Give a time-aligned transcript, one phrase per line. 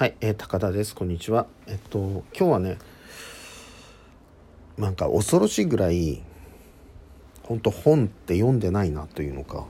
[0.00, 0.94] はい、えー、高田です。
[0.94, 1.46] こんにちは。
[1.66, 2.78] えっと今日はね、
[4.78, 6.22] なんか恐ろしいぐらい
[7.42, 9.66] 本当本って読んでないなというのか、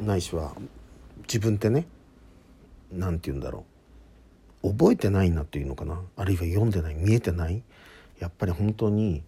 [0.00, 0.52] ないしは
[1.22, 1.88] 自分ってね、
[2.92, 3.64] なんて言うんだろ
[4.62, 7.64] う、覚えてないなというのかな、あるいは読んでない、見えてない、
[8.20, 9.24] やっぱり本当に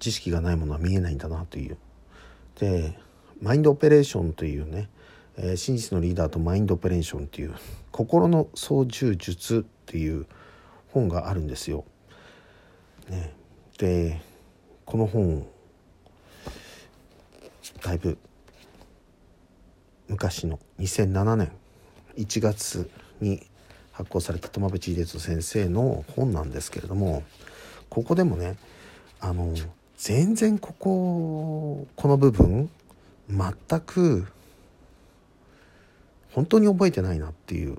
[0.00, 1.76] 知識がないものは見えないんだなという。
[2.58, 2.98] で、
[3.42, 4.88] マインドオペレーションというね。
[5.40, 7.54] えー、真実のリーダーとマインドオペレーションっていう
[7.92, 10.26] 心の操縦術っていう
[10.88, 11.84] 本があるんですよ。
[13.08, 13.32] ね、
[13.78, 14.20] で
[14.84, 15.46] この本
[17.82, 18.18] だいぶ
[20.08, 21.52] 昔の2007年
[22.16, 23.46] 1月に
[23.92, 27.22] 発行された友淵秀人先生の本なんですけれども
[27.88, 28.56] ここでもね
[29.20, 29.54] あの
[29.96, 32.68] 全然こここの部分
[33.28, 34.26] 全く
[36.32, 37.78] 本当に覚えてないなっていう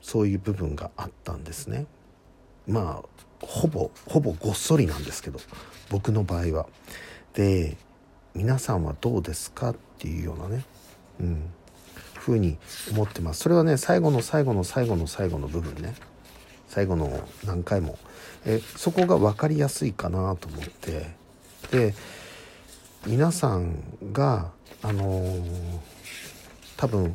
[0.00, 1.86] そういう部分があったんですね。
[2.66, 5.38] まあほぼほぼごっそりなんですけど
[5.90, 6.66] 僕の場合は。
[7.34, 7.76] で
[8.34, 10.64] 皆さんはどうですかっていうようなね、
[11.20, 11.50] うん、
[12.14, 12.56] ふうに
[12.90, 13.40] 思ってます。
[13.40, 15.94] それはね最後の最後の最後の最後の部分ね
[16.68, 17.98] 最後の何回も
[18.44, 21.14] えそこが分かりやすいかなと思って
[21.70, 21.94] で
[23.06, 25.40] 皆さんがあのー、
[26.76, 27.14] 多分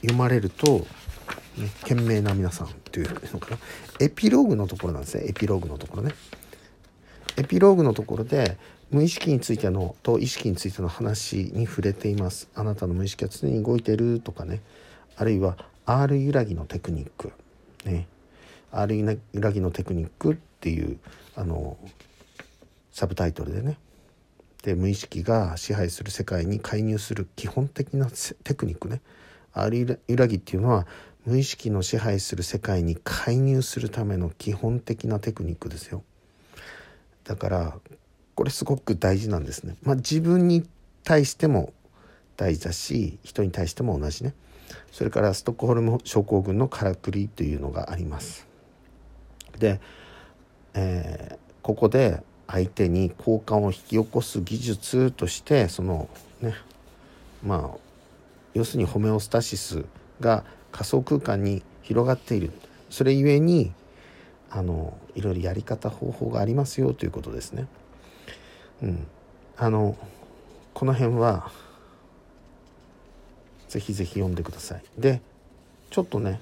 [0.00, 0.86] 読まれると、
[1.56, 3.58] ね、賢明な皆さんっていうのかな。
[4.00, 5.24] エピローグのところなんですね。
[5.28, 6.14] エピローグのところね。
[7.36, 8.58] エピローグのところで
[8.90, 12.48] 無意識についてのと意識についての話に触れています。
[12.54, 14.60] あなたの無意識は常に動いてるとかね。
[15.16, 17.32] あるいは R 揺らぎのテクニック。
[17.84, 18.08] ね。
[18.72, 20.98] R 揺らぎのテクニックっていう
[21.36, 21.76] あの
[22.90, 23.78] サブタイトルでね。
[24.62, 28.08] で無意識が支配する世界に介入する基本的な
[28.44, 29.00] テクニックね。
[29.52, 30.86] R 揺らぎっていうのは
[31.24, 36.02] 無意識の支配する世界に介入するための基本的なテクニックですよ。
[37.24, 37.78] だから
[38.34, 39.76] これすごく大事なんですね。
[39.82, 40.66] まあ自分に
[41.04, 41.72] 対しても
[42.36, 44.34] 大事だし人に対しても同じね。
[44.92, 48.46] それからストックホルム症候群のからくりというのがあります。
[49.58, 49.80] で、
[50.74, 56.08] えー、ここで相手に好感を引き起こす技術としてその
[56.40, 56.54] ね
[57.44, 57.78] まあ
[58.54, 59.84] 要するにホメオスタシス
[60.20, 62.50] が仮想空間に広がっている
[62.90, 63.72] それゆえに
[64.50, 67.68] あのいろいろやり方方法がありますよということですね。
[68.82, 69.06] うん、
[69.56, 69.96] あの
[70.74, 71.52] この辺は
[73.68, 74.82] ぜひぜひ読んでください。
[74.98, 75.20] で
[75.90, 76.40] ちょっとね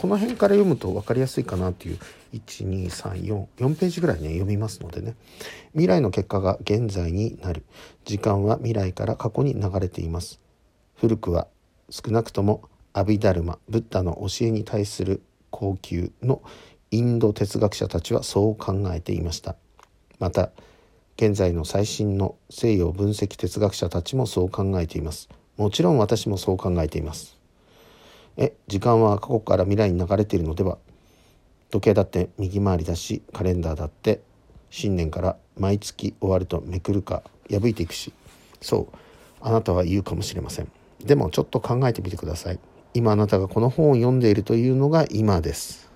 [0.00, 1.98] この辺から読むと分かりやすいかなっていう
[2.32, 5.14] 12344ページぐらいね読みますのでね。
[5.72, 7.64] 未来の結果が現在になる。
[8.06, 10.40] 時間は未来から過去に流れています。
[10.96, 11.48] 古くは
[11.90, 12.62] 少なくとも
[12.94, 16.40] アビダルマブッダの教えに対する高級の
[16.90, 19.56] インド哲学者たちはそう考えていました。
[20.18, 20.48] また
[21.18, 25.28] 現在の最新の西洋分析哲学者たちもそう考えています。
[25.58, 27.39] もちろん私もそう考えています。
[28.40, 30.78] え時間は過去から未来に流れているのでは？
[31.70, 34.22] 時計だって右回りだしカレンダーだって
[34.70, 38.12] 新年から毎月終わるとめくるか破いていくし。
[38.62, 38.96] そう
[39.42, 40.72] あなたは言うかもしれません。
[41.04, 42.58] でもちょっと考えてみてください。
[42.94, 45.90] 今あなたがこの本を読んでいるというのが今です。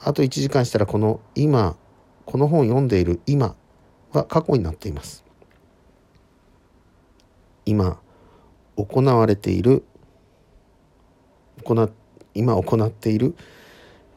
[0.00, 1.76] あと1時間したらこの今
[2.24, 3.56] この本を読んでいる今
[4.12, 5.24] は過去になっています。
[7.66, 7.98] 今
[8.76, 9.84] 行われている
[11.62, 11.90] 行
[12.34, 13.34] 今行っている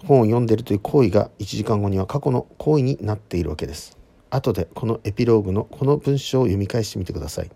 [0.05, 3.97] 本を読んでいるという行為が1時間後には過去の行為になっているわけです。
[4.29, 7.51] 後でこのエピローグのこの文章を読み返してみてください。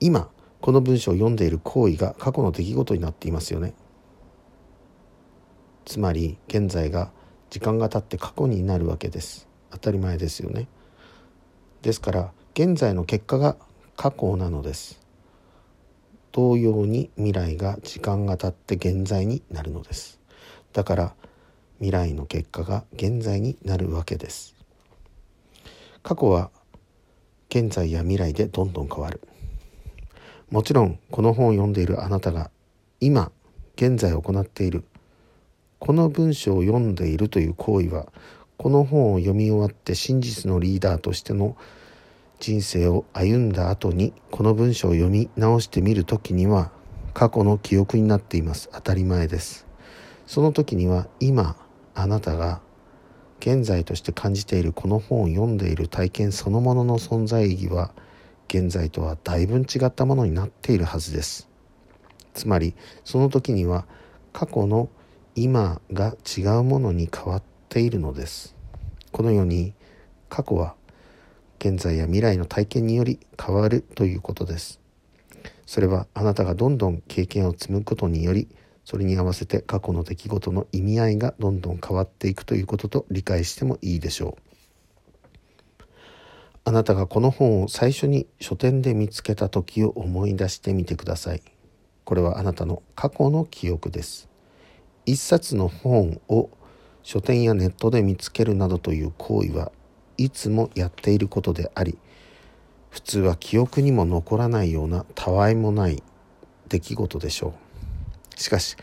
[0.00, 0.30] 今
[0.60, 3.74] この文章を読んでいる行為が過去の出来事になっていますよね。
[5.84, 7.10] つまり現在が
[7.50, 9.48] 時間が経って過去になるわけです。
[9.70, 10.68] 当たり前ですよね。
[11.82, 13.56] ですから現在の結果が
[13.96, 15.07] 過去なのです。
[16.32, 20.18] 同様に未来が時間が経って現在になるのです。
[20.72, 21.14] だから
[21.78, 24.54] 未来の結果が現在になるわけです
[26.02, 26.50] 過去は
[27.50, 29.20] 現在や未来でどんどん変わる
[30.50, 32.50] もちろんこの本を読んでいるあなたが
[33.00, 33.30] 今
[33.76, 34.84] 現在行っている
[35.78, 38.06] この文章を読んでいるという行為は
[38.56, 41.56] この本を読み終わって真実のリーダーとしての
[42.40, 46.70] 人生を歩んだ後にこの文章を読み直してみる時には
[47.12, 48.70] 過去の記憶になっています。
[48.72, 49.66] 当たり前です。
[50.26, 51.56] その時には今
[51.94, 52.60] あなたが
[53.40, 57.92] 現在として感じているこの本を読んでいる体験そのものの存在意義は
[58.46, 61.48] 現在とはだいぶ違ったものになっているはずです。
[62.34, 62.74] つまり
[63.04, 63.84] その時には
[64.32, 64.88] 過去の
[65.34, 68.54] 今が違うものに変わっているのです。
[69.10, 69.74] このように
[70.28, 70.76] 過去は
[71.58, 74.80] 現在や未来の体験により変わるということです。
[75.66, 78.48] それはあなたがどんどん経験を積むことにより
[78.84, 85.84] それに合わせて過去の出来事の意味合いがどんどん変わっていくということと理解してもいいでしょう。
[86.64, 91.42] あなたがこの本を最初に書店で見つけた時を思い出してみてください。
[92.04, 94.28] これはあなたの過去の記憶です。
[95.04, 96.48] 一冊の本を
[97.02, 99.70] 書店やネットで見つけるなどという行為は
[100.18, 101.96] いつもやっていることであり
[102.90, 106.02] 普通は記憶にも残らないようなたわいもない
[106.68, 107.54] 出来事でしょ
[108.36, 108.40] う。
[108.40, 108.76] しかし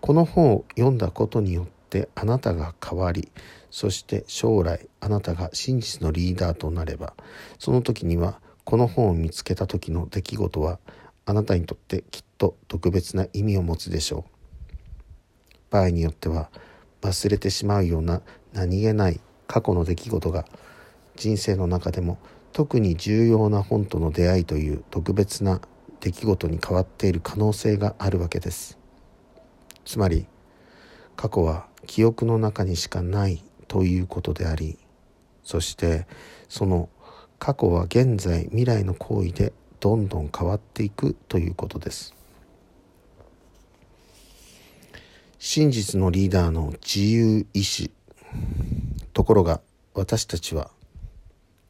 [0.00, 3.30] この本を読んだことによってあなたが変わり
[3.70, 7.14] そして将来あなたが真実のリーダーとなれば
[7.58, 10.78] その時にはこの本を見つけた時の出来事は
[11.26, 14.40] あなたにとってきっと特別な意味を持つでしょう。
[15.70, 16.50] 場合によっては
[17.02, 18.22] 忘れてしまうような
[18.52, 20.44] 何気ない過去の出来事が
[21.20, 22.18] 人生の中でも
[22.54, 25.60] 特に重要な本との出会いという特別な
[26.00, 28.78] 出来事に変わっている可能性があるわけです。
[29.84, 30.26] つまり
[31.16, 34.78] 過去は記憶の中にしかないということであり
[35.44, 36.06] そして
[36.48, 36.88] その
[37.38, 42.14] 過去は現在未来の行為でどんどん変わっていくということです。
[45.38, 47.90] 真実のリーダーの自由意志。
[49.12, 49.60] ところが
[49.94, 50.70] 私たちは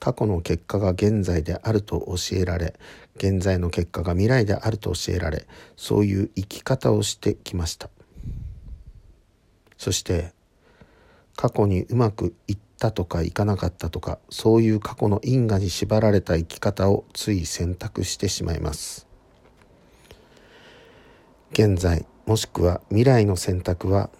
[0.00, 2.74] 過去の結果が現在であると教えられ
[3.16, 7.90] 現在の結果が未来であると教えられそういう生き方をしてきました。
[9.76, 10.32] そして
[11.36, 19.06] 過去にうまくいったとかいかなかったとかそういう過去の因果に縛られた生き方をつい選択してしまいます。
[21.52, 24.10] 現在もしくは未来の選択は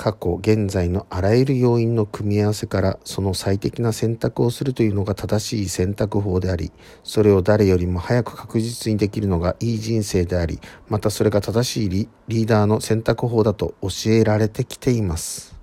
[0.00, 6.72] 過去現在のあらゆる要因の組み合わせからその最適な選択をするというのが正しい選択法であり
[7.04, 10.58] それを誰よりも早く確実にできるのがいい人生であり
[10.88, 15.54] またそれが正しいリーダーの選択法だと教えられてきています。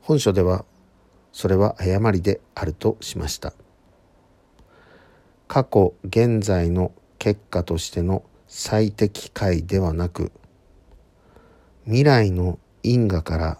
[0.00, 0.64] 本書では
[1.32, 3.52] それは誤りであるとしました。
[5.48, 10.30] 過去現在の結果としての最適解ではなく
[11.86, 13.58] 未来の因果から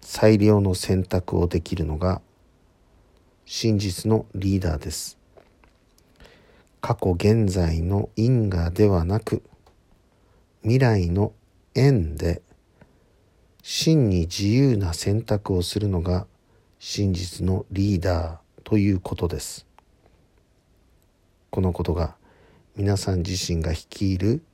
[0.00, 2.22] 最良の選択をできるのが
[3.44, 5.18] 真実のリーダーです。
[6.80, 9.42] 過去現在の因果ではなく
[10.62, 11.32] 未来の
[11.74, 12.42] 縁で
[13.62, 16.28] 真に自由な選択をするのが
[16.78, 19.66] 真実のリーダーということです。
[21.50, 22.14] このことが
[22.76, 24.44] 皆さん自身が率いる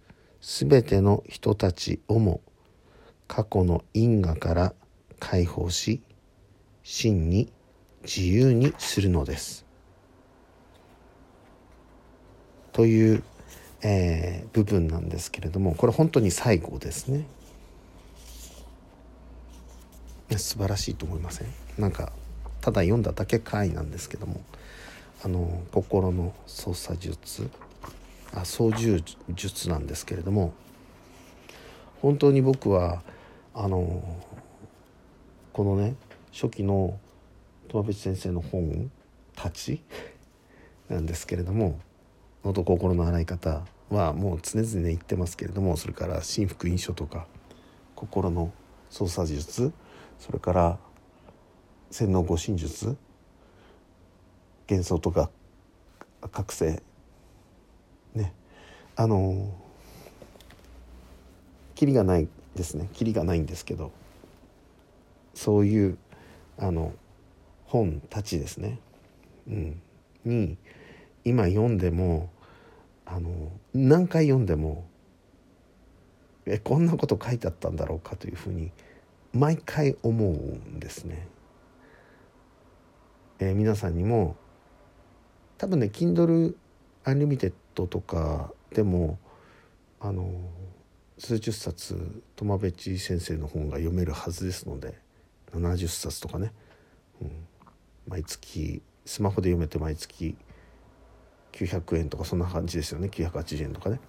[0.41, 2.41] すべての人たちをも
[3.35, 4.75] 過去の因果から
[5.19, 6.01] 解放し
[6.85, 7.53] 真に
[8.05, 9.67] 自由にするのです。
[12.73, 13.25] という、
[13.83, 17.27] えー、部分なんですけれどもこれ本当に最後ですね。
[20.37, 21.49] 素晴らしいと思いません？
[21.77, 22.13] なんか
[22.61, 24.43] ただ読んだだけかいなんですけども
[25.25, 27.51] あの心の操作術
[28.33, 30.55] あ操縦術なんですけれども
[32.01, 33.03] 本当に僕は
[33.57, 34.03] あの
[35.53, 35.95] このね
[36.33, 36.99] 初期の
[37.69, 38.91] 友淵先生の本
[39.37, 39.81] たち？
[40.91, 41.79] なんですけれども
[42.45, 47.29] 「のと心の洗い方」はもう常々言ってますけれどもそれから「心福印象」とか
[47.95, 48.53] 「心の
[48.91, 49.73] 操作術」
[50.19, 50.79] それから
[51.91, 52.97] 「洗脳護身術」
[54.69, 55.31] 幻想とか
[56.33, 56.83] 覚醒
[58.15, 58.35] ね。
[58.97, 59.53] あの
[61.75, 62.89] キリがないですね。
[62.93, 63.93] キリがないんですけど
[65.35, 65.99] そういう
[66.59, 66.93] あの
[67.67, 68.79] 本たちですね、
[69.49, 69.83] うん、
[70.25, 70.57] に
[71.25, 72.31] 今読んでも
[73.05, 74.87] あの何回読んでも
[76.47, 78.71] えこんなこと書いてあったんだろうかというふうに
[79.33, 81.27] 毎回思うんですね。
[83.41, 84.37] えー、皆さんにも
[85.59, 86.55] 多分ね Kindle
[87.05, 89.19] Unlimited とかでも
[90.01, 90.31] あの
[91.19, 94.99] 数十冊苫部知先生の本が読めるはずですので
[95.53, 96.53] 70冊とかね、
[97.21, 97.31] うん、
[98.09, 100.37] 毎月スマホで読めて毎月
[101.53, 103.09] 900円とかそんな感じですよね。
[103.09, 104.01] 980円とかね、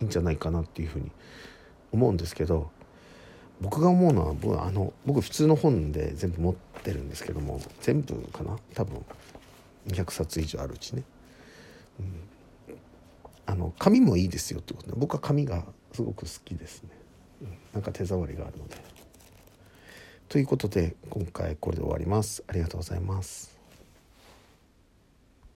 [0.00, 1.12] うん、いいんじゃないかなっていうふうに
[1.92, 2.70] 思うんですけど
[3.60, 8.58] 僕が思うのは僕あの僕普通の本で全部持ってるんですけども全部かな？
[8.74, 9.04] 多分。
[9.88, 11.02] 200冊以上あるうちね、
[11.98, 12.06] うん、
[13.46, 16.90] あの紙もいいですよってことで僕は紙がすごく好きですね、
[17.42, 18.76] うん、なんか手触りがあるので。
[20.28, 22.42] ということで今回これで終わります。
[22.46, 23.51] ありがとうございます。